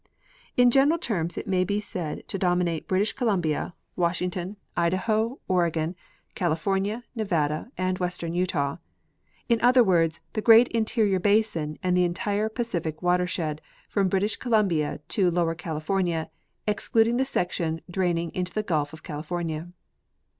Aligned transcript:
In 0.57 0.71
general 0.71 0.97
terms 0.97 1.37
it 1.37 1.45
may 1.45 1.63
be 1.63 1.79
said 1.79 2.27
to 2.29 2.39
dominate 2.39 2.87
British 2.87 3.13
Columbia, 3.13 3.75
Washington, 3.95 4.57
The 4.75 4.81
Pacific 4.89 5.01
Type. 5.03 5.05
49 5.05 5.37
Idaho, 5.37 5.39
Oregon, 5.47 5.95
California, 6.33 7.03
Nevada 7.13 7.71
and 7.77 7.99
western 7.99 8.33
Utah; 8.33 8.77
in 9.47 9.61
other 9.61 9.83
Avords, 9.83 10.19
the 10.33 10.41
great 10.41 10.67
interior 10.69 11.19
basin 11.19 11.77
and 11.83 11.95
the 11.95 12.03
entire 12.03 12.49
Pacific 12.49 13.03
water 13.03 13.27
shed 13.27 13.61
from 13.89 14.09
British 14.09 14.37
Columbia 14.37 15.01
to 15.09 15.29
Lower 15.29 15.53
California, 15.53 16.31
excluding 16.67 17.17
the 17.17 17.23
section 17.23 17.81
draining 17.87 18.31
into 18.33 18.51
the 18.53 18.63
giilf 18.63 18.93
of 18.93 19.03
California. 19.03 19.69